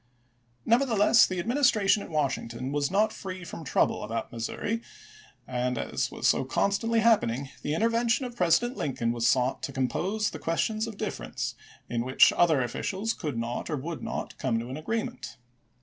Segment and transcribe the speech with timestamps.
[0.65, 2.09] Nevertheless, the Admmistration p ss.
[2.09, 4.81] at Washington was not free from trouble about Missouri,
[5.45, 10.31] and as was so constantly happening, the intervention of President Lincoln was sought to compose
[10.31, 11.53] the questions of difference
[11.87, 15.37] in which other officials could not or would not come to an agree ment.